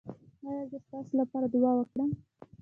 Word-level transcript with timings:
ایا 0.47 0.63
زه 0.71 0.77
ستاسو 0.85 1.13
لپاره 1.21 1.45
دعا 1.53 1.71
وکړم؟ 1.75 2.09